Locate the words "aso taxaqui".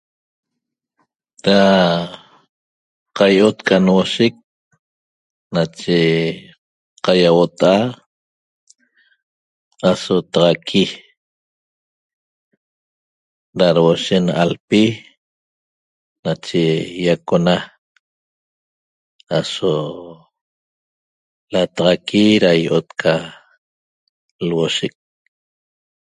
9.91-10.85